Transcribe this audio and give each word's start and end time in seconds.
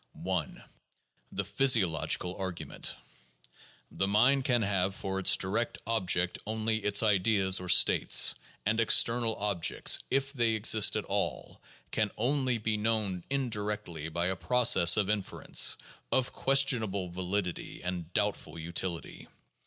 1. 0.13 0.63
The 1.31 1.43
Physiological 1.45 2.35
Argument: 2.37 2.95
The 3.91 4.07
mind 4.07 4.45
can 4.45 4.63
have 4.63 4.95
for 4.95 5.19
its 5.19 5.37
direct 5.37 5.77
object 5.85 6.39
only 6.47 6.79
its 6.79 7.03
own 7.03 7.09
ideas 7.11 7.59
or 7.59 7.69
states, 7.69 8.33
and 8.65 8.79
external 8.79 9.35
objects, 9.35 9.99
if 10.09 10.33
they 10.33 10.53
exist 10.55 10.95
at 10.95 11.05
all, 11.05 11.61
can 11.91 12.09
only 12.17 12.57
be 12.57 12.77
known 12.77 13.23
indirectly 13.29 14.09
by 14.09 14.25
a 14.25 14.35
process 14.35 14.97
of 14.97 15.07
inference, 15.07 15.75
of 16.11 16.33
ques 16.33 16.65
tionable 16.65 17.11
validity 17.11 17.83
and 17.83 18.11
doubtful 18.13 18.57
utility. 18.57 19.27